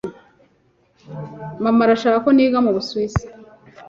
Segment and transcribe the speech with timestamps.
[1.63, 3.25] Mama arashaka ko niga mu Busuwisi.